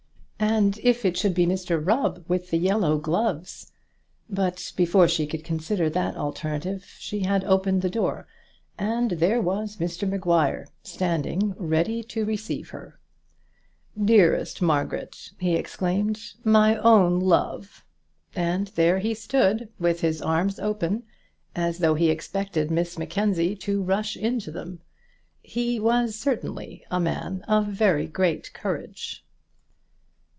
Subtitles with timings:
[0.43, 3.71] And if it should be Mr Rubb with the yellow gloves!
[4.27, 8.27] But before she could consider that alternative she had opened the door,
[8.75, 12.99] and there was Mr Maguire standing ready to receive her.
[14.03, 16.19] "Dearest Margaret!" he exclaimed.
[16.43, 17.85] "My own love!"
[18.35, 21.03] And there he stood, with his arms open,
[21.55, 24.81] as though he expected Miss Mackenzie to rush into them.
[25.43, 29.23] He was certainly a man of very great courage.